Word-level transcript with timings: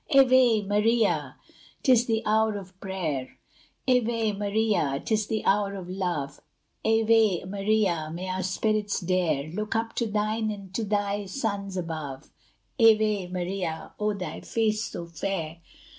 Ave 0.17 0.63
Maria! 0.63 1.35
'tis 1.83 2.07
the 2.07 2.23
hour 2.25 2.57
of 2.57 2.73
prayer! 2.81 3.37
Ave 3.87 4.31
Maria! 4.31 4.99
'tis 5.05 5.27
the 5.27 5.45
hour 5.45 5.75
of 5.75 5.87
love! 5.91 6.39
Ave 6.83 7.43
Maria! 7.43 8.09
may 8.11 8.27
our 8.27 8.41
spirits 8.41 8.99
dare 8.99 9.43
Look 9.51 9.75
up 9.75 9.93
to 9.97 10.07
thine 10.07 10.49
and 10.49 10.73
to 10.73 10.83
thy 10.85 11.25
Son's 11.27 11.77
above! 11.77 12.31
Ave 12.79 13.27
Maria! 13.27 13.93
oh 13.99 14.15
that 14.15 14.43
face 14.47 14.83
so 14.85 15.05
fair! 15.05 15.57